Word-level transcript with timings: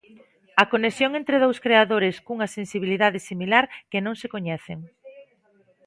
A 0.61 0.63
conexión 0.73 1.11
entre 1.19 1.37
dous 1.43 1.57
creadores 1.65 2.15
cunha 2.25 2.53
sensibilidade 2.57 3.19
similar 3.29 3.63
que 3.91 3.99
non 4.05 4.15
se 4.21 4.31
coñecen. 4.33 4.79